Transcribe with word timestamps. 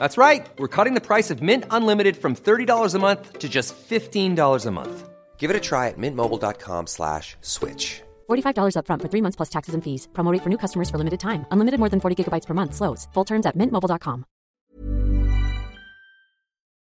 That's 0.00 0.16
right. 0.16 0.48
We're 0.56 0.74
cutting 0.76 0.94
the 0.94 1.06
price 1.10 1.30
of 1.30 1.42
Mint 1.42 1.64
Unlimited 1.70 2.16
from 2.16 2.34
$30 2.34 2.94
a 2.94 2.98
month 2.98 3.38
to 3.38 3.48
just 3.48 3.74
$15 3.76 4.66
a 4.66 4.70
month. 4.70 5.10
Give 5.36 5.50
it 5.50 5.56
a 5.56 5.60
try 5.60 5.88
at 5.88 5.98
mintmobile.com 5.98 6.86
slash 6.86 7.36
switch. 7.42 8.00
$45 8.28 8.74
upfront 8.76 9.02
for 9.02 9.08
three 9.12 9.22
months 9.22 9.36
plus 9.36 9.50
taxes 9.50 9.74
and 9.74 9.84
fees. 9.84 10.08
Promo 10.12 10.32
rate 10.32 10.42
for 10.42 10.48
new 10.48 10.58
customers 10.58 10.88
for 10.88 10.98
limited 10.98 11.20
time. 11.20 11.44
Unlimited 11.52 11.78
more 11.78 11.90
than 11.90 12.00
40 12.00 12.16
gigabytes 12.16 12.46
per 12.46 12.54
month. 12.54 12.74
Slows. 12.74 13.08
Full 13.14 13.24
terms 13.24 13.46
at 13.46 13.56
mintmobile.com. 13.56 14.24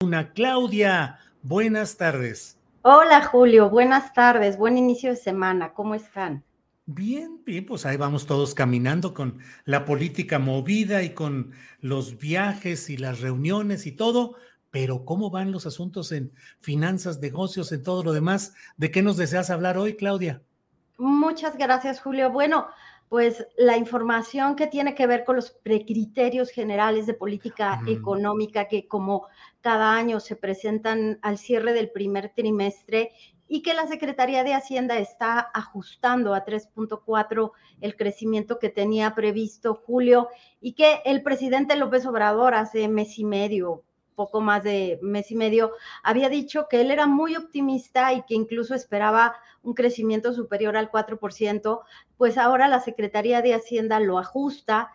Una 0.02 0.30
Claudia, 0.34 1.18
buenas 1.42 1.96
tardes. 1.96 2.58
Hola 2.82 3.22
Julio, 3.22 3.70
buenas 3.70 4.12
tardes. 4.12 4.58
Buen 4.58 4.76
inicio 4.76 5.10
de 5.10 5.16
semana. 5.16 5.72
¿Cómo 5.72 5.94
están? 5.94 6.44
Bien, 6.88 7.42
bien, 7.44 7.66
pues 7.66 7.84
ahí 7.84 7.96
vamos 7.96 8.26
todos 8.26 8.54
caminando 8.54 9.12
con 9.12 9.40
la 9.64 9.84
política 9.84 10.38
movida 10.38 11.02
y 11.02 11.10
con 11.10 11.50
los 11.80 12.16
viajes 12.16 12.88
y 12.90 12.96
las 12.96 13.20
reuniones 13.20 13.86
y 13.86 13.92
todo, 13.92 14.36
pero 14.70 15.04
¿cómo 15.04 15.28
van 15.28 15.50
los 15.50 15.66
asuntos 15.66 16.12
en 16.12 16.32
finanzas, 16.60 17.18
negocios, 17.18 17.72
en 17.72 17.82
todo 17.82 18.04
lo 18.04 18.12
demás? 18.12 18.54
¿De 18.76 18.92
qué 18.92 19.02
nos 19.02 19.16
deseas 19.16 19.50
hablar 19.50 19.78
hoy, 19.78 19.96
Claudia? 19.96 20.42
Muchas 20.96 21.58
gracias, 21.58 22.00
Julio. 22.00 22.30
Bueno, 22.30 22.68
pues 23.08 23.44
la 23.56 23.76
información 23.76 24.54
que 24.54 24.68
tiene 24.68 24.94
que 24.94 25.08
ver 25.08 25.24
con 25.24 25.34
los 25.36 25.50
precriterios 25.50 26.50
generales 26.50 27.06
de 27.06 27.14
política 27.14 27.80
económica 27.88 28.68
que 28.68 28.86
como 28.86 29.26
cada 29.60 29.94
año 29.94 30.20
se 30.20 30.36
presentan 30.36 31.18
al 31.22 31.36
cierre 31.36 31.72
del 31.72 31.90
primer 31.90 32.32
trimestre 32.34 33.10
y 33.48 33.62
que 33.62 33.74
la 33.74 33.86
Secretaría 33.86 34.44
de 34.44 34.54
Hacienda 34.54 34.98
está 34.98 35.38
ajustando 35.54 36.34
a 36.34 36.44
3.4 36.44 37.52
el 37.80 37.96
crecimiento 37.96 38.58
que 38.58 38.68
tenía 38.68 39.14
previsto 39.14 39.74
Julio 39.74 40.28
y 40.60 40.72
que 40.72 41.00
el 41.04 41.22
presidente 41.22 41.76
López 41.76 42.06
Obrador 42.06 42.54
hace 42.54 42.88
mes 42.88 43.18
y 43.18 43.24
medio, 43.24 43.84
poco 44.14 44.40
más 44.40 44.64
de 44.64 44.98
mes 45.02 45.30
y 45.30 45.36
medio, 45.36 45.72
había 46.02 46.28
dicho 46.28 46.66
que 46.68 46.80
él 46.80 46.90
era 46.90 47.06
muy 47.06 47.36
optimista 47.36 48.12
y 48.14 48.22
que 48.22 48.34
incluso 48.34 48.74
esperaba 48.74 49.36
un 49.62 49.74
crecimiento 49.74 50.32
superior 50.32 50.76
al 50.76 50.90
4%, 50.90 51.80
pues 52.16 52.38
ahora 52.38 52.66
la 52.68 52.80
Secretaría 52.80 53.42
de 53.42 53.54
Hacienda 53.54 54.00
lo 54.00 54.18
ajusta. 54.18 54.90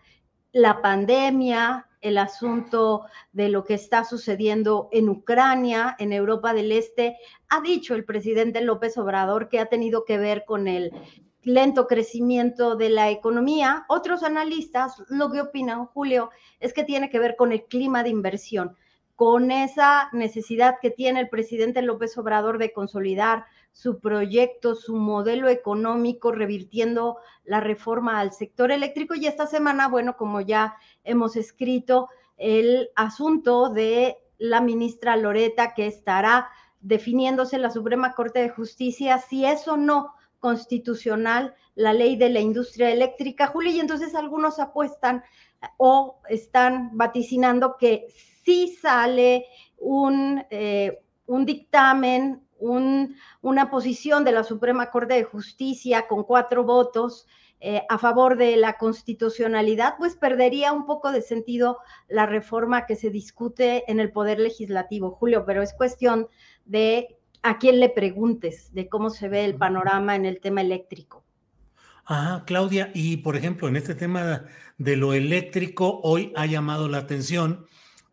La 0.53 0.81
pandemia, 0.81 1.88
el 2.01 2.17
asunto 2.17 3.06
de 3.31 3.50
lo 3.50 3.63
que 3.63 3.75
está 3.75 4.03
sucediendo 4.03 4.89
en 4.91 5.09
Ucrania, 5.09 5.95
en 6.00 6.13
Europa 6.13 6.53
del 6.53 6.72
Este, 6.72 7.17
ha 7.50 7.62
dicho 7.62 7.95
el 7.95 8.06
presidente 8.06 8.62
López 8.62 8.97
Obrador 8.97 9.50
que 9.50 9.59
ha 9.59 9.67
tenido 9.67 10.03
que 10.03 10.17
ver 10.17 10.44
con 10.45 10.67
el 10.67 10.91
lento 11.44 11.88
crecimiento 11.88 12.75
de 12.75 12.90
la 12.90 13.09
economía. 13.09 13.85
Otros 13.88 14.23
analistas 14.23 15.01
lo 15.09 15.31
que 15.31 15.41
opinan, 15.41 15.85
Julio, 15.85 16.31
es 16.59 16.73
que 16.73 16.84
tiene 16.84 17.09
que 17.09 17.19
ver 17.19 17.35
con 17.35 17.51
el 17.51 17.66
clima 17.66 18.03
de 18.03 18.09
inversión 18.09 18.75
con 19.22 19.51
esa 19.51 20.09
necesidad 20.13 20.78
que 20.81 20.90
tiene 20.90 21.19
el 21.19 21.29
presidente 21.29 21.84
López 21.84 22.17
Obrador 22.17 22.57
de 22.57 22.73
consolidar 22.73 23.45
su 23.71 23.99
proyecto, 23.99 24.75
su 24.75 24.95
modelo 24.95 25.49
económico, 25.49 26.31
revirtiendo 26.31 27.17
la 27.43 27.59
reforma 27.59 28.19
al 28.19 28.33
sector 28.33 28.71
eléctrico. 28.71 29.15
Y 29.15 29.27
esta 29.27 29.47
semana, 29.47 29.87
bueno, 29.87 30.17
como 30.17 30.41
ya 30.41 30.75
hemos 31.03 31.35
escrito, 31.35 32.09
el 32.37 32.89
asunto 32.95 33.69
de 33.69 34.17
la 34.37 34.61
ministra 34.61 35.15
Loreta 35.15 35.73
que 35.73 35.87
estará 35.87 36.49
definiéndose 36.79 37.55
en 37.55 37.61
la 37.61 37.69
Suprema 37.69 38.13
Corte 38.13 38.39
de 38.39 38.49
Justicia 38.49 39.19
si 39.19 39.45
es 39.45 39.67
o 39.67 39.77
no 39.77 40.15
constitucional 40.39 41.53
la 41.75 41.93
ley 41.93 42.15
de 42.17 42.29
la 42.29 42.39
industria 42.39 42.91
eléctrica, 42.91 43.47
Julio, 43.47 43.71
y 43.71 43.79
entonces 43.79 44.15
algunos 44.15 44.59
apuestan 44.59 45.23
o 45.77 46.19
están 46.27 46.97
vaticinando 46.97 47.77
que 47.77 48.07
sí 48.43 48.75
sale 48.81 49.45
un, 49.77 50.43
eh, 50.49 51.03
un 51.27 51.45
dictamen, 51.45 52.41
un, 52.61 53.17
una 53.41 53.69
posición 53.69 54.23
de 54.23 54.31
la 54.31 54.44
Suprema 54.44 54.89
Corte 54.91 55.16
de 55.16 55.23
Justicia 55.23 56.07
con 56.07 56.23
cuatro 56.23 56.63
votos 56.63 57.27
eh, 57.59 57.83
a 57.89 57.97
favor 57.99 58.38
de 58.38 58.57
la 58.57 58.77
constitucionalidad, 58.77 59.95
pues 59.97 60.16
perdería 60.16 60.72
un 60.73 60.85
poco 60.85 61.11
de 61.11 61.22
sentido 61.22 61.77
la 62.07 62.25
reforma 62.25 62.85
que 62.85 62.95
se 62.95 63.11
discute 63.11 63.83
en 63.91 63.99
el 63.99 64.11
Poder 64.11 64.39
Legislativo, 64.39 65.11
Julio, 65.11 65.44
pero 65.45 65.61
es 65.61 65.73
cuestión 65.73 66.27
de 66.66 67.17
a 67.44 67.59
quién 67.59 67.79
le 67.79 67.89
preguntes 67.89 68.73
de 68.73 68.89
cómo 68.89 69.09
se 69.09 69.29
ve 69.29 69.45
el 69.45 69.55
panorama 69.55 70.16
en 70.16 70.25
el 70.25 70.39
tema 70.39 70.61
eléctrico. 70.61 71.23
Ah, 72.05 72.43
Claudia, 72.47 72.91
y 72.93 73.17
por 73.17 73.35
ejemplo, 73.35 73.67
en 73.67 73.75
este 73.75 73.93
tema 73.93 74.45
de 74.78 74.95
lo 74.95 75.13
eléctrico, 75.13 75.99
hoy 76.03 76.33
ha 76.35 76.47
llamado 76.47 76.89
la 76.89 76.97
atención 76.97 77.66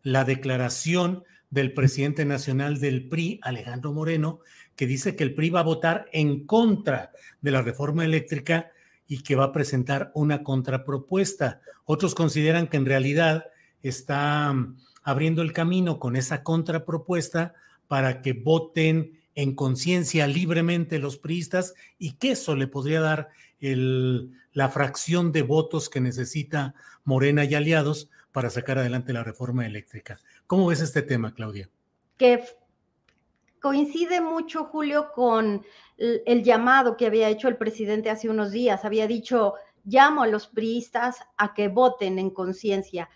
la 0.03 0.23
declaración 0.23 1.23
del 1.49 1.73
presidente 1.73 2.25
nacional 2.25 2.79
del 2.79 3.07
PRI, 3.07 3.39
Alejandro 3.41 3.93
Moreno, 3.93 4.39
que 4.75 4.87
dice 4.87 5.15
que 5.15 5.23
el 5.23 5.33
PRI 5.33 5.49
va 5.49 5.59
a 5.61 5.63
votar 5.63 6.05
en 6.11 6.45
contra 6.45 7.11
de 7.41 7.51
la 7.51 7.61
reforma 7.61 8.05
eléctrica 8.05 8.71
y 9.07 9.23
que 9.23 9.35
va 9.35 9.45
a 9.45 9.51
presentar 9.51 10.11
una 10.13 10.43
contrapropuesta. 10.43 11.61
Otros 11.85 12.13
consideran 12.13 12.67
que 12.67 12.77
en 12.77 12.85
realidad 12.85 13.45
está 13.81 14.53
mm, 14.53 14.77
abriendo 15.03 15.41
el 15.41 15.51
camino 15.51 15.99
con 15.99 16.15
esa 16.15 16.43
contrapropuesta 16.43 17.53
para 17.87 18.21
que 18.21 18.33
voten 18.33 19.19
en 19.33 19.55
conciencia 19.55 20.27
libremente 20.27 20.99
los 20.99 21.17
priistas 21.17 21.73
y 21.97 22.13
que 22.13 22.31
eso 22.31 22.55
le 22.55 22.67
podría 22.67 23.01
dar 23.01 23.29
la 24.59 24.67
fracción 24.67 25.31
de 25.31 25.41
votos 25.41 25.87
que 25.89 26.01
necesita 26.01 26.75
Morena 27.05 27.45
y 27.45 27.55
aliados 27.55 28.09
para 28.33 28.49
sacar 28.49 28.77
adelante 28.77 29.13
la 29.13 29.23
reforma 29.23 29.65
eléctrica. 29.65 30.19
¿Cómo 30.47 30.67
ves 30.67 30.81
este 30.81 31.01
tema, 31.01 31.33
Claudia? 31.33 31.69
Que 32.17 32.43
coincide 33.61 34.19
mucho, 34.19 34.65
Julio, 34.65 35.13
con 35.15 35.65
el, 35.95 36.43
llamado 36.43 36.97
que 36.97 37.05
había 37.05 37.29
hecho 37.29 37.47
el 37.47 37.55
presidente 37.55 38.09
hace 38.09 38.27
unos 38.27 38.51
días. 38.51 38.83
Había 38.83 39.07
dicho, 39.07 39.53
llamo 39.85 40.23
a 40.23 40.27
los 40.27 40.47
priistas 40.47 41.19
a 41.37 41.53
que 41.53 41.69
voten 41.69 42.19
en 42.19 42.29
conciencia 42.29 43.09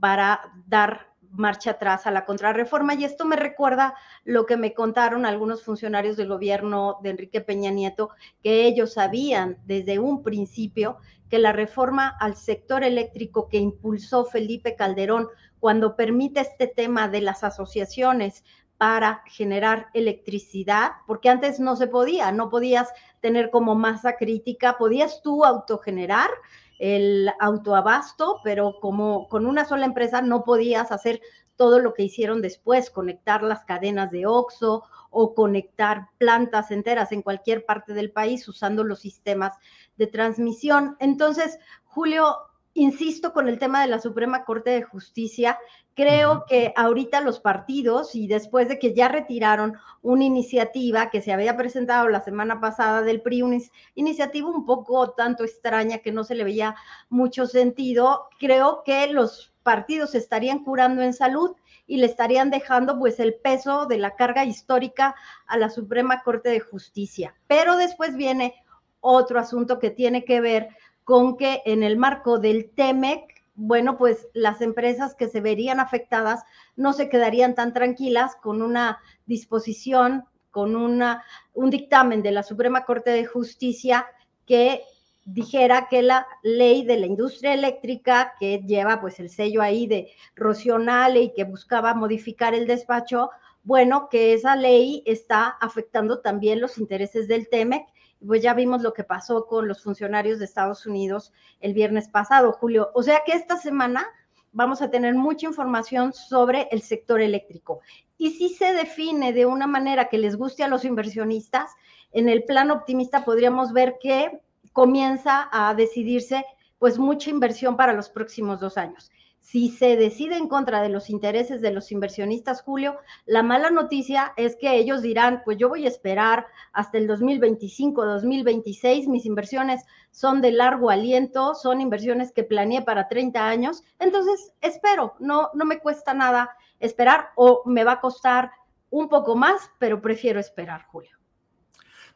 para 0.00 0.50
dar 0.66 1.12
marcha 1.32 1.72
atrás 1.72 2.06
a 2.06 2.10
la 2.10 2.24
contrarreforma. 2.24 2.94
Y 2.94 3.04
esto 3.04 3.24
me 3.24 3.36
recuerda 3.36 3.94
lo 4.24 4.46
que 4.46 4.56
me 4.56 4.74
contaron 4.74 5.26
algunos 5.26 5.62
funcionarios 5.62 6.16
del 6.16 6.28
gobierno 6.28 6.98
de 7.02 7.10
Enrique 7.10 7.40
Peña 7.40 7.70
Nieto, 7.70 8.10
que 8.42 8.66
ellos 8.66 8.94
sabían 8.94 9.58
desde 9.64 9.98
un 9.98 10.22
principio 10.22 10.98
que 11.28 11.38
la 11.38 11.52
reforma 11.52 12.16
al 12.20 12.36
sector 12.36 12.84
eléctrico 12.84 13.48
que 13.48 13.58
impulsó 13.58 14.24
Felipe 14.24 14.76
Calderón 14.76 15.28
cuando 15.58 15.96
permite 15.96 16.40
este 16.40 16.66
tema 16.66 17.08
de 17.08 17.20
las 17.20 17.42
asociaciones 17.42 18.44
para 18.78 19.22
generar 19.26 19.88
electricidad, 19.94 20.92
porque 21.06 21.30
antes 21.30 21.58
no 21.58 21.76
se 21.76 21.86
podía, 21.86 22.30
no 22.30 22.50
podías 22.50 22.92
tener 23.20 23.50
como 23.50 23.74
masa 23.74 24.16
crítica, 24.16 24.76
podías 24.78 25.22
tú 25.22 25.44
autogenerar 25.44 26.28
el 26.78 27.30
autoabasto, 27.40 28.40
pero 28.44 28.78
como 28.80 29.28
con 29.28 29.46
una 29.46 29.64
sola 29.64 29.86
empresa 29.86 30.22
no 30.22 30.44
podías 30.44 30.92
hacer 30.92 31.20
todo 31.56 31.78
lo 31.78 31.94
que 31.94 32.02
hicieron 32.02 32.42
después, 32.42 32.90
conectar 32.90 33.42
las 33.42 33.64
cadenas 33.64 34.10
de 34.10 34.26
OXO 34.26 34.84
o 35.10 35.34
conectar 35.34 36.08
plantas 36.18 36.70
enteras 36.70 37.12
en 37.12 37.22
cualquier 37.22 37.64
parte 37.64 37.94
del 37.94 38.12
país 38.12 38.46
usando 38.48 38.84
los 38.84 39.00
sistemas 39.00 39.56
de 39.96 40.06
transmisión. 40.06 40.96
Entonces, 41.00 41.58
Julio, 41.84 42.36
insisto 42.76 43.32
con 43.32 43.48
el 43.48 43.58
tema 43.58 43.80
de 43.80 43.88
la 43.88 43.98
Suprema 43.98 44.44
Corte 44.44 44.70
de 44.70 44.82
Justicia. 44.82 45.58
Creo 45.94 46.44
que 46.46 46.74
ahorita 46.76 47.22
los 47.22 47.40
partidos, 47.40 48.14
y 48.14 48.26
después 48.26 48.68
de 48.68 48.78
que 48.78 48.94
ya 48.94 49.08
retiraron 49.08 49.76
una 50.02 50.24
iniciativa 50.24 51.08
que 51.08 51.22
se 51.22 51.32
había 51.32 51.56
presentado 51.56 52.08
la 52.08 52.20
semana 52.20 52.60
pasada 52.60 53.02
del 53.02 53.22
PRI, 53.22 53.42
una 53.42 53.58
iniciativa 53.94 54.48
un 54.50 54.66
poco 54.66 55.10
tanto 55.12 55.42
extraña 55.42 55.98
que 55.98 56.12
no 56.12 56.22
se 56.22 56.34
le 56.34 56.44
veía 56.44 56.76
mucho 57.08 57.46
sentido, 57.46 58.28
creo 58.38 58.82
que 58.84 59.06
los 59.08 59.54
partidos 59.62 60.10
se 60.10 60.18
estarían 60.18 60.62
curando 60.62 61.02
en 61.02 61.14
salud 61.14 61.56
y 61.86 61.96
le 61.96 62.06
estarían 62.06 62.50
dejando 62.50 62.98
pues 62.98 63.18
el 63.18 63.34
peso 63.34 63.86
de 63.86 63.96
la 63.96 64.16
carga 64.16 64.44
histórica 64.44 65.14
a 65.46 65.56
la 65.56 65.70
Suprema 65.70 66.22
Corte 66.22 66.50
de 66.50 66.60
Justicia. 66.60 67.34
Pero 67.46 67.76
después 67.76 68.16
viene 68.16 68.54
otro 69.00 69.38
asunto 69.38 69.78
que 69.78 69.90
tiene 69.90 70.24
que 70.24 70.40
ver 70.40 70.68
con 71.06 71.36
que 71.36 71.62
en 71.66 71.84
el 71.84 71.96
marco 71.96 72.40
del 72.40 72.68
TEMEC, 72.70 73.44
bueno, 73.54 73.96
pues 73.96 74.26
las 74.34 74.60
empresas 74.60 75.14
que 75.14 75.28
se 75.28 75.40
verían 75.40 75.78
afectadas 75.78 76.42
no 76.74 76.92
se 76.92 77.08
quedarían 77.08 77.54
tan 77.54 77.72
tranquilas 77.72 78.34
con 78.34 78.60
una 78.60 78.98
disposición, 79.24 80.24
con 80.50 80.74
una, 80.74 81.22
un 81.54 81.70
dictamen 81.70 82.22
de 82.22 82.32
la 82.32 82.42
Suprema 82.42 82.84
Corte 82.84 83.10
de 83.10 83.24
Justicia 83.24 84.04
que 84.46 84.82
dijera 85.24 85.86
que 85.88 86.02
la 86.02 86.26
ley 86.42 86.84
de 86.84 86.98
la 86.98 87.06
industria 87.06 87.54
eléctrica, 87.54 88.34
que 88.40 88.64
lleva 88.66 89.00
pues 89.00 89.20
el 89.20 89.30
sello 89.30 89.62
ahí 89.62 89.86
de 89.86 90.10
Rocionale 90.34 91.20
y 91.20 91.34
que 91.34 91.44
buscaba 91.44 91.94
modificar 91.94 92.52
el 92.52 92.66
despacho, 92.66 93.30
bueno, 93.62 94.08
que 94.08 94.32
esa 94.32 94.56
ley 94.56 95.04
está 95.06 95.50
afectando 95.60 96.18
también 96.18 96.60
los 96.60 96.78
intereses 96.78 97.28
del 97.28 97.48
TEMEC 97.48 97.86
pues 98.24 98.42
ya 98.42 98.54
vimos 98.54 98.82
lo 98.82 98.92
que 98.92 99.04
pasó 99.04 99.46
con 99.46 99.68
los 99.68 99.82
funcionarios 99.82 100.38
de 100.38 100.44
Estados 100.44 100.86
Unidos 100.86 101.32
el 101.60 101.74
viernes 101.74 102.08
pasado, 102.08 102.52
Julio. 102.52 102.90
O 102.94 103.02
sea 103.02 103.22
que 103.24 103.32
esta 103.32 103.56
semana 103.56 104.06
vamos 104.52 104.80
a 104.80 104.90
tener 104.90 105.14
mucha 105.14 105.46
información 105.46 106.12
sobre 106.12 106.68
el 106.70 106.80
sector 106.82 107.20
eléctrico. 107.20 107.80
Y 108.16 108.30
si 108.30 108.48
se 108.48 108.72
define 108.72 109.32
de 109.32 109.44
una 109.44 109.66
manera 109.66 110.08
que 110.08 110.18
les 110.18 110.36
guste 110.36 110.64
a 110.64 110.68
los 110.68 110.84
inversionistas, 110.84 111.70
en 112.12 112.28
el 112.28 112.44
plano 112.44 112.74
optimista 112.74 113.24
podríamos 113.24 113.72
ver 113.72 113.96
que 114.00 114.40
comienza 114.72 115.48
a 115.52 115.74
decidirse 115.74 116.44
pues 116.78 116.98
mucha 116.98 117.30
inversión 117.30 117.76
para 117.76 117.92
los 117.92 118.08
próximos 118.08 118.60
dos 118.60 118.78
años. 118.78 119.10
Si 119.46 119.68
se 119.68 119.94
decide 119.94 120.36
en 120.36 120.48
contra 120.48 120.82
de 120.82 120.88
los 120.88 121.08
intereses 121.08 121.60
de 121.60 121.70
los 121.70 121.92
inversionistas, 121.92 122.62
Julio, 122.62 122.96
la 123.26 123.44
mala 123.44 123.70
noticia 123.70 124.32
es 124.36 124.56
que 124.56 124.74
ellos 124.74 125.02
dirán, 125.02 125.42
pues 125.44 125.56
yo 125.56 125.68
voy 125.68 125.84
a 125.84 125.88
esperar 125.88 126.46
hasta 126.72 126.98
el 126.98 127.06
2025, 127.06 128.04
2026, 128.04 129.06
mis 129.06 129.24
inversiones 129.24 129.84
son 130.10 130.40
de 130.40 130.50
largo 130.50 130.90
aliento, 130.90 131.54
son 131.54 131.80
inversiones 131.80 132.32
que 132.32 132.42
planeé 132.42 132.82
para 132.82 133.06
30 133.06 133.46
años, 133.46 133.84
entonces 134.00 134.52
espero, 134.62 135.14
no, 135.20 135.50
no 135.54 135.64
me 135.64 135.78
cuesta 135.78 136.12
nada 136.12 136.50
esperar 136.80 137.28
o 137.36 137.62
me 137.66 137.84
va 137.84 137.92
a 137.92 138.00
costar 138.00 138.50
un 138.90 139.08
poco 139.08 139.36
más, 139.36 139.70
pero 139.78 140.02
prefiero 140.02 140.40
esperar, 140.40 140.86
Julio. 140.88 141.16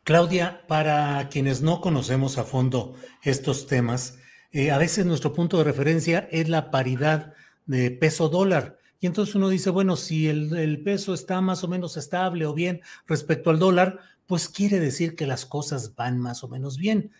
Claudia, 0.02 0.66
para 0.66 1.28
quienes 1.28 1.62
no 1.62 1.80
conocemos 1.80 2.38
a 2.38 2.42
fondo 2.42 2.96
estos 3.22 3.68
temas, 3.68 4.18
eh, 4.52 4.70
a 4.70 4.78
veces 4.78 5.06
nuestro 5.06 5.32
punto 5.32 5.58
de 5.58 5.64
referencia 5.64 6.28
es 6.30 6.48
la 6.48 6.70
paridad 6.70 7.34
de 7.66 7.90
peso 7.90 8.28
dólar. 8.28 8.78
Y 9.00 9.06
entonces 9.06 9.34
uno 9.34 9.48
dice, 9.48 9.70
bueno, 9.70 9.96
si 9.96 10.28
el, 10.28 10.82
peso 10.82 11.14
está 11.14 11.40
más 11.40 11.64
o 11.64 11.68
menos 11.68 11.96
estable 11.96 12.44
o 12.46 12.52
bien 12.52 12.80
respecto 13.06 13.50
al 13.50 13.58
dólar, 13.58 14.00
pues 14.26 14.48
quiere 14.48 14.78
decir 14.78 15.16
que 15.16 15.26
las 15.26 15.46
cosas 15.46 15.94
van 15.94 16.18
más 16.18 16.44
o 16.44 16.48
menos 16.48 16.76
bien. 16.76 17.10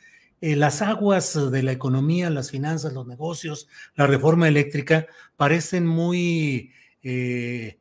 Eh, 0.40 0.56
las 0.56 0.82
aguas 0.82 1.50
de 1.50 1.62
la 1.62 1.72
economía, 1.72 2.30
las 2.30 2.50
finanzas, 2.50 2.92
los 2.92 3.06
negocios, 3.06 3.68
la 3.94 4.06
reforma 4.06 4.48
eléctrica 4.48 5.06
parecen 5.36 5.86
muy 5.86 6.72
eh, 7.02 7.78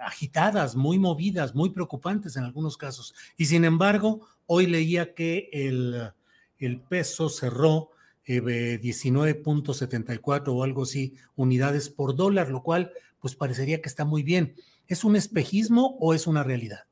agitadas, 0.00 0.74
muy 0.74 0.98
movidas, 0.98 1.54
muy 1.54 1.70
preocupantes 1.70 2.36
en 2.36 2.44
algunos 2.44 2.76
casos. 2.76 3.14
Y 3.36 3.46
sin 3.46 3.64
embargo, 3.64 4.26
hoy 4.46 4.66
leía 4.66 5.14
que 5.14 5.50
el, 5.52 6.10
el 6.58 6.80
peso 6.80 7.28
cerró 7.28 7.90
19.74 8.26 10.46
eh, 10.46 10.50
o 10.50 10.62
algo 10.62 10.82
así 10.82 11.14
unidades 11.36 11.90
por 11.90 12.16
dólar, 12.16 12.50
lo 12.50 12.62
cual 12.62 12.92
pues 13.20 13.34
parecería 13.34 13.80
que 13.80 13.88
está 13.88 14.04
muy 14.04 14.22
bien. 14.22 14.54
¿Es 14.86 15.04
un 15.04 15.16
espejismo 15.16 15.96
o 16.00 16.14
es 16.14 16.26
una 16.26 16.42
realidad? 16.42 16.84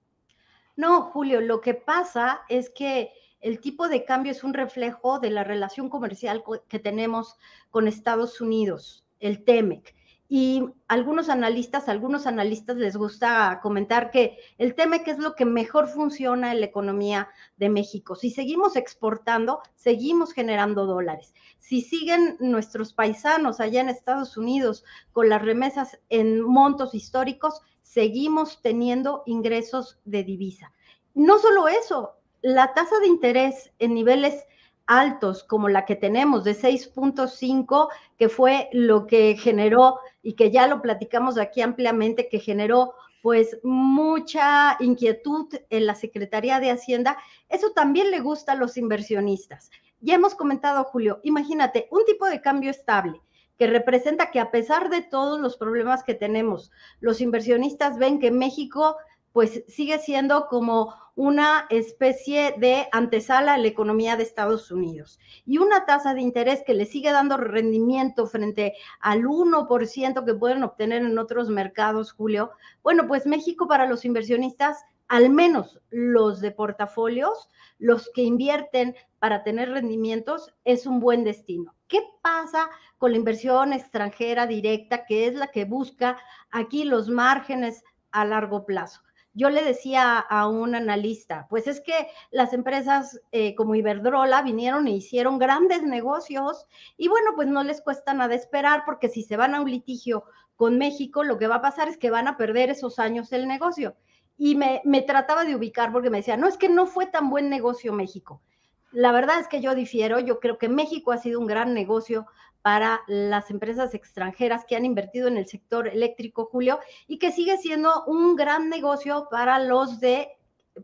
No, 0.77 1.03
Julio, 1.03 1.41
lo 1.41 1.61
que 1.61 1.75
pasa 1.75 2.43
es 2.49 2.71
que 2.71 3.11
el 3.41 3.61
tipo 3.61 3.89
de 3.89 4.05
cambio 4.05 4.33
es 4.33 4.45
un 4.45 4.55
reflejo 4.55 5.19
de 5.19 5.31
la 5.31 5.45
relación 5.45 5.89
comercial 5.89 6.43
que 6.69 6.79
tenemos 6.79 7.37
con 7.71 7.89
Estados 7.89 8.41
Unidos, 8.41 9.05
el 9.21 9.45
TEMEC. 9.45 9.95
Y 10.35 10.65
algunos 10.89 11.29
analistas, 11.29 11.91
algunos 11.91 12.27
analistas 12.27 12.79
les 12.79 12.97
gusta 12.97 13.61
comentar 13.63 14.11
que 14.11 14.39
el 14.57 14.75
tema 14.75 15.01
que 15.01 15.11
es 15.11 15.19
lo 15.19 15.35
que 15.35 15.45
mejor 15.45 15.89
funciona 15.89 16.53
en 16.53 16.61
la 16.61 16.65
economía 16.65 17.29
de 17.59 17.69
México. 17.69 18.15
Si 18.15 18.31
seguimos 18.31 18.77
exportando, 18.77 19.61
seguimos 19.75 20.33
generando 20.33 20.87
dólares. 20.87 21.35
Si 21.59 21.83
siguen 21.83 22.39
nuestros 22.41 22.95
paisanos 22.95 23.61
allá 23.61 23.83
en 23.83 23.91
Estados 23.91 24.39
Unidos 24.39 24.87
con 25.13 25.29
las 25.29 25.43
remesas 25.43 26.01
en 26.09 26.41
montos 26.41 26.95
históricos, 26.95 27.61
seguimos 27.83 28.63
teniendo 28.63 29.25
ingresos 29.27 29.99
de 30.07 30.25
divisa. 30.25 30.73
No 31.13 31.39
solo 31.41 31.69
eso, 31.69 32.17
la 32.41 32.73
tasa 32.73 32.99
de 33.01 33.09
interés 33.09 33.71
en 33.79 33.93
niveles 33.93 34.47
altos 34.87 35.45
como 35.45 35.69
la 35.69 35.85
que 35.85 35.97
tenemos 35.97 36.45
de 36.45 36.53
6.5, 36.53 37.89
que 38.19 38.29
fue 38.29 38.69
lo 38.73 39.07
que 39.07 39.37
generó 39.37 39.99
y 40.23 40.35
que 40.35 40.51
ya 40.51 40.67
lo 40.67 40.83
platicamos 40.83 41.39
aquí 41.39 41.61
ampliamente, 41.61 42.29
que 42.29 42.41
generó 42.41 42.95
pues 43.23 43.59
mucha 43.63 44.77
inquietud 44.81 45.47
en 45.71 45.87
la 45.87 45.95
Secretaría 45.95 46.59
de 46.59 46.73
Hacienda, 46.73 47.17
eso 47.49 47.71
también 47.71 48.11
le 48.11 48.21
gusta 48.21 48.53
a 48.53 48.57
los 48.57 48.77
inversionistas. 48.77 49.71
Ya 50.01 50.15
hemos 50.15 50.35
comentado, 50.35 50.83
Julio, 50.85 51.21
imagínate, 51.23 51.87
un 51.93 52.05
tipo 52.05 52.27
de 52.27 52.41
cambio 52.41 52.71
estable 52.71 53.21
que 53.57 53.69
representa 53.69 54.33
que 54.33 54.41
a 54.41 54.51
pesar 54.51 54.91
de 54.91 55.03
todos 55.03 55.41
los 55.41 55.57
problemas 55.57 56.03
que 56.03 56.15
tenemos, 56.15 56.73
los 56.99 57.21
inversionistas 57.21 57.97
ven 57.97 58.19
que 58.19 58.33
México 58.33 58.97
pues 59.33 59.65
sigue 59.69 59.99
siendo 59.99 60.47
como 60.47 60.95
una 61.15 61.67
especie 61.69 62.55
de 62.59 62.89
antesala 62.91 63.55
a 63.55 63.59
la 63.59 63.69
economía 63.69 64.17
de 64.17 64.23
Estados 64.23 64.71
Unidos 64.71 65.19
y 65.45 65.59
una 65.59 65.85
tasa 65.85 66.15
de 66.15 66.23
interés 66.23 66.63
que 66.67 66.75
le 66.75 66.87
sigue 66.87 67.13
dando 67.13 67.37
rendimiento 67.37 68.27
frente 68.27 68.75
al 69.01 69.25
1% 69.25 70.25
que 70.25 70.35
pueden 70.35 70.63
obtener 70.63 71.03
en 71.03 71.19
otros 71.19 71.51
mercados, 71.51 72.13
Julio. 72.13 72.53
Bueno, 72.83 73.07
pues 73.07 73.27
México 73.27 73.69
para 73.69 73.87
los 73.87 74.05
inversionistas, 74.05 74.85
al 75.09 75.29
menos 75.29 75.81
los 75.91 76.41
de 76.41 76.51
portafolios, 76.51 77.51
los 77.79 78.11
que 78.15 78.23
invierten 78.23 78.97
para 79.19 79.43
tener 79.43 79.71
rendimientos, 79.71 80.55
es 80.65 80.87
un 80.87 81.01
buen 81.01 81.25
destino. 81.25 81.75
¿Qué 81.89 82.01
pasa 82.23 82.71
con 82.97 83.11
la 83.11 83.19
inversión 83.19 83.75
extranjera 83.75 84.47
directa, 84.47 85.05
que 85.05 85.27
es 85.27 85.35
la 85.35 85.49
que 85.49 85.67
busca 85.67 86.19
aquí 86.51 86.85
los 86.85 87.11
márgenes 87.11 87.85
a 88.13 88.25
largo 88.25 88.65
plazo? 88.65 89.03
Yo 89.35 89.49
le 89.49 89.65
decía 89.65 90.19
a 90.19 90.49
un 90.49 90.75
analista, 90.75 91.47
pues 91.49 91.67
es 91.67 91.81
que 91.81 92.09
las 92.31 92.53
empresas 92.53 93.21
eh, 93.33 93.55
como 93.55 93.75
Iberdrola 93.75 94.43
vinieron 94.43 94.87
e 94.87 94.93
hicieron 94.93 95.39
grandes 95.39 95.83
negocios 95.83 96.67
y 96.97 97.09
bueno, 97.09 97.33
pues 97.35 97.49
no 97.49 97.63
les 97.65 97.81
cuesta 97.81 98.13
nada 98.13 98.35
esperar 98.35 98.83
porque 98.85 99.09
si 99.09 99.23
se 99.23 99.37
van 99.37 99.55
a 99.55 99.61
un 99.61 99.71
litigio 99.71 100.25
con 100.57 100.79
México, 100.79 101.25
lo 101.25 101.39
que 101.39 101.47
va 101.47 101.57
a 101.57 101.63
pasar 101.63 101.89
es 101.89 101.97
que 101.97 102.11
van 102.11 102.29
a 102.29 102.37
perder 102.37 102.71
esos 102.71 102.99
años 102.99 103.33
el 103.33 103.49
negocio. 103.49 103.97
Y 104.37 104.55
me, 104.55 104.83
me 104.85 105.03
trataba 105.03 105.45
de 105.45 105.57
ubicar 105.57 105.93
porque 105.93 106.11
me 106.11 106.19
decía, 106.19 106.37
no, 106.37 106.47
es 106.47 106.59
que 106.59 106.69
no 106.69 106.87
fue 106.87 107.07
tan 107.07 107.31
buen 107.31 107.49
negocio 107.49 107.93
México. 107.93 108.43
La 108.91 109.13
verdad 109.13 109.41
es 109.41 109.49
que 109.49 109.61
yo 109.61 109.75
difiero, 109.75 110.21
yo 110.21 110.41
creo 110.41 110.59
que 110.59 110.69
México 110.69 111.13
ha 111.13 111.19
sido 111.19 111.41
un 111.41 111.47
gran 111.47 111.73
negocio 111.73 112.27
para 112.63 113.03
las 113.09 113.51
empresas 113.51 113.93
extranjeras 113.95 114.65
que 114.65 114.77
han 114.77 114.85
invertido 114.85 115.29
en 115.29 115.37
el 115.37 115.47
sector 115.47 115.89
eléctrico, 115.89 116.47
Julio, 116.47 116.79
y 117.07 117.19
que 117.19 117.33
sigue 117.33 117.59
siendo 117.59 118.05
un 118.07 118.37
gran 118.37 118.69
negocio 118.69 119.27
para 119.31 119.59
los 119.59 120.01
de 120.01 120.29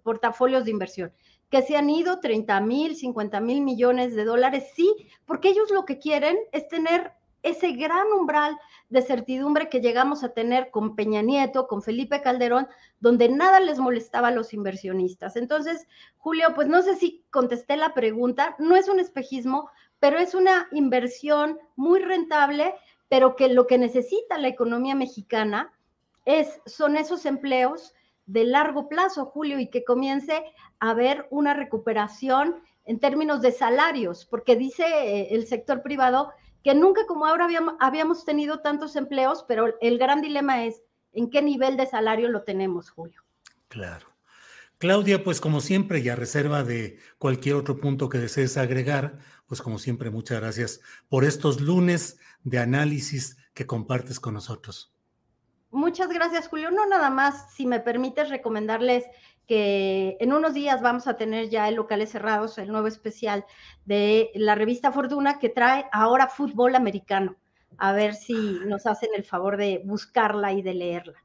portafolios 0.03 0.65
de 0.65 0.73
inversión, 0.73 1.13
que 1.51 1.63
se 1.63 1.77
han 1.77 1.89
ido 1.89 2.21
30 2.21 2.61
mil, 2.61 2.97
50 2.97 3.41
mil 3.41 3.63
millones 3.63 4.15
de 4.15 4.25
dólares, 4.25 4.65
sí, 4.75 4.93
porque 5.25 5.49
ellos 5.49 5.71
lo 5.71 5.85
que 5.85 5.99
quieren 5.99 6.37
es 6.53 6.69
tener 6.69 7.13
ese 7.43 7.73
gran 7.73 8.07
umbral 8.13 8.59
de 8.89 9.03
certidumbre 9.03 9.69
que 9.69 9.81
llegamos 9.81 10.25
a 10.25 10.31
tener 10.31 10.71
con 10.71 10.97
Peña 10.97 11.23
Nieto, 11.23 11.67
con 11.69 11.83
Felipe 11.83 12.21
Calderón, 12.21 12.67
donde 13.01 13.29
nada 13.29 13.61
les 13.61 13.79
molestaba 13.79 14.29
a 14.29 14.33
los 14.33 14.53
inversionistas. 14.53 15.37
Entonces, 15.37 15.87
Julio, 16.17 16.49
pues 16.55 16.69
no 16.69 16.83
sé 16.83 16.97
si 16.97 17.25
contesté 17.31 17.77
la 17.77 17.95
pregunta, 17.95 18.57
no 18.59 18.77
es 18.77 18.89
un 18.89 18.99
espejismo, 18.99 19.71
pero 20.01 20.19
es 20.19 20.35
una 20.35 20.69
inversión 20.73 21.59
muy 21.77 22.01
rentable, 22.01 22.75
pero 23.09 23.37
que 23.37 23.49
lo 23.49 23.67
que 23.67 23.79
necesita 23.79 24.39
la 24.39 24.49
economía 24.49 24.95
mexicana 24.95 25.73
es, 26.25 26.61
son 26.67 26.97
esos 26.97 27.27
empleos 27.27 27.95
de 28.27 28.45
largo 28.45 28.89
plazo, 28.89 29.27
Julio, 29.27 29.59
y 29.59 29.69
que 29.69 29.85
comience 29.85 30.45
a 30.81 30.91
haber 30.91 31.27
una 31.31 31.55
recuperación 31.55 32.63
en 32.85 33.01
términos 33.01 33.41
de 33.41 33.53
salarios, 33.53 34.25
porque 34.27 34.57
dice 34.57 34.85
eh, 34.85 35.29
el 35.31 35.47
sector 35.47 35.83
privado 35.83 36.33
que 36.63 36.75
nunca 36.75 37.07
como 37.07 37.27
ahora 37.27 37.45
habíamos, 37.45 37.75
habíamos 37.81 38.25
tenido 38.25 38.61
tantos 38.61 38.97
empleos, 38.97 39.45
pero 39.47 39.75
el 39.81 39.99
gran 39.99 40.21
dilema 40.21 40.65
es 40.65 40.83
en 41.13 41.31
qué 41.31 41.43
nivel 41.43 41.77
de 41.77 41.87
salario 41.87 42.29
lo 42.29 42.43
tenemos, 42.43 42.91
Julio. 42.91 43.23
Claro. 43.69 44.08
Claudia, 44.79 45.25
pues 45.25 45.41
como 45.41 45.61
siempre, 45.61 45.99
y 45.99 46.09
a 46.09 46.15
reserva 46.15 46.63
de 46.63 46.99
cualquier 47.19 47.57
otro 47.57 47.81
punto 47.81 48.09
que 48.09 48.19
desees 48.19 48.57
agregar, 48.57 49.19
pues 49.47 49.61
como 49.61 49.79
siempre, 49.79 50.11
muchas 50.11 50.41
gracias 50.41 50.81
por 51.09 51.25
estos 51.25 51.61
lunes 51.61 52.21
de 52.45 52.61
análisis 52.61 53.37
que 53.55 53.67
compartes 53.67 54.21
con 54.21 54.35
nosotros. 54.35 54.95
Muchas 55.71 56.09
gracias, 56.09 56.49
Julio. 56.49 56.71
No 56.71 56.87
nada 56.87 57.11
más, 57.11 57.53
si 57.55 57.67
me 57.67 57.81
permites 57.81 58.31
recomendarles 58.31 59.05
que 59.49 60.17
en 60.21 60.33
unos 60.33 60.55
días 60.55 60.81
vamos 60.81 61.09
a 61.09 61.17
tener 61.17 61.49
ya 61.49 61.69
en 61.69 61.75
locales 61.75 62.11
cerrados 62.11 62.57
el 62.59 62.69
nuevo 62.69 62.87
especial 62.87 63.45
de 63.85 64.31
la 64.35 64.55
revista 64.55 64.93
Fortuna 64.93 65.39
que 65.39 65.49
trae 65.49 65.87
ahora 65.91 66.29
fútbol 66.29 66.77
americano. 66.77 67.37
A 67.79 67.93
ver 67.93 68.15
si 68.15 68.61
nos 68.67 68.87
hacen 68.87 69.11
el 69.17 69.25
favor 69.25 69.57
de 69.57 69.83
buscarla 69.85 70.53
y 70.53 70.63
de 70.63 70.75
leerla. 70.75 71.19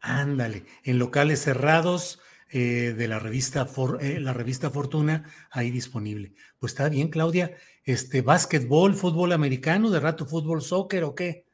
Ándale, 0.00 0.64
en 0.84 0.98
locales 0.98 1.42
cerrados 1.42 2.20
eh, 2.50 2.94
de 2.96 3.08
la 3.08 3.18
revista, 3.18 3.66
eh, 4.00 4.18
la 4.20 4.32
revista 4.32 4.70
Fortuna, 4.70 5.24
ahí 5.50 5.70
disponible. 5.70 6.32
Pues 6.58 6.72
está 6.72 6.88
bien, 6.88 7.08
Claudia. 7.08 7.52
Este, 7.84 8.22
básquetbol, 8.22 8.94
fútbol 8.94 9.32
americano, 9.32 9.90
de 9.90 10.00
rato 10.00 10.26
fútbol, 10.26 10.62
soccer 10.62 11.04
o 11.04 11.14
qué? 11.14 11.46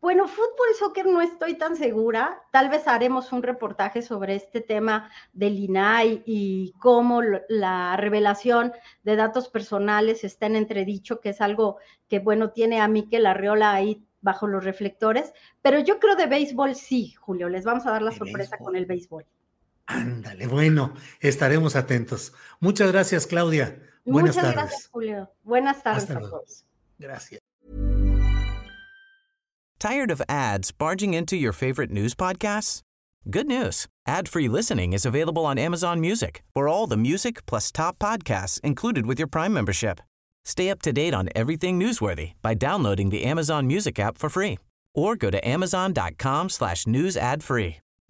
Bueno, 0.00 0.26
fútbol 0.26 0.68
y 0.72 0.78
soccer 0.78 1.06
no 1.06 1.20
estoy 1.20 1.54
tan 1.54 1.76
segura. 1.76 2.42
Tal 2.50 2.68
vez 2.68 2.88
haremos 2.88 3.32
un 3.32 3.42
reportaje 3.42 4.02
sobre 4.02 4.34
este 4.34 4.60
tema 4.60 5.10
del 5.32 5.58
INAI 5.58 6.24
y 6.26 6.72
cómo 6.80 7.20
la 7.48 7.96
revelación 7.96 8.72
de 9.04 9.14
datos 9.14 9.48
personales 9.48 10.24
está 10.24 10.46
en 10.46 10.56
entredicho, 10.56 11.20
que 11.20 11.28
es 11.28 11.40
algo 11.40 11.78
que, 12.08 12.18
bueno, 12.18 12.50
tiene 12.50 12.80
a 12.80 12.88
mí 12.88 13.08
que 13.08 13.20
la 13.20 13.30
Arriola 13.30 13.72
ahí 13.72 14.04
bajo 14.20 14.48
los 14.48 14.64
reflectores. 14.64 15.32
Pero 15.62 15.78
yo 15.78 16.00
creo 16.00 16.16
de 16.16 16.26
béisbol 16.26 16.74
sí, 16.74 17.12
Julio. 17.12 17.48
Les 17.48 17.64
vamos 17.64 17.86
a 17.86 17.92
dar 17.92 18.02
la 18.02 18.10
sorpresa 18.12 18.58
con 18.58 18.74
el 18.74 18.86
béisbol. 18.86 19.24
Ándale, 19.92 20.46
bueno, 20.46 20.94
estaremos 21.20 21.76
atentos. 21.76 22.32
Muchas 22.60 22.92
gracias, 22.92 23.26
Claudia. 23.26 23.78
Buenas 24.04 24.36
Muchas 24.36 24.54
tardes. 24.54 24.54
gracias, 24.54 24.88
Julio. 24.90 25.30
Buenas 25.44 25.82
tardes 25.82 26.10
a 26.10 26.20
todos. 26.20 26.64
Gracias. 26.98 27.40
Tired 29.78 30.10
of 30.10 30.22
ads 30.28 30.70
barging 30.70 31.14
into 31.14 31.36
your 31.36 31.52
favorite 31.52 31.90
news 31.90 32.14
podcasts? 32.14 32.82
Good 33.28 33.46
news. 33.46 33.86
Ad-free 34.06 34.48
listening 34.48 34.92
is 34.92 35.04
available 35.04 35.44
on 35.44 35.58
Amazon 35.58 36.00
Music 36.00 36.42
for 36.54 36.68
all 36.68 36.86
the 36.86 36.96
music 36.96 37.44
plus 37.46 37.70
top 37.70 37.98
podcasts 37.98 38.60
included 38.62 39.06
with 39.06 39.18
your 39.18 39.28
Prime 39.28 39.52
membership. 39.52 40.00
Stay 40.44 40.70
up 40.70 40.82
to 40.82 40.92
date 40.92 41.14
on 41.14 41.28
everything 41.34 41.78
newsworthy 41.78 42.32
by 42.42 42.54
downloading 42.54 43.10
the 43.10 43.24
Amazon 43.24 43.66
Music 43.66 43.98
app 44.00 44.18
for 44.18 44.28
free 44.28 44.58
or 44.94 45.16
go 45.16 45.30
to 45.30 45.48
amazon.com 45.48 46.48
slash 46.48 46.86
news 46.86 47.16
ad 47.16 47.42
free. 47.42 47.81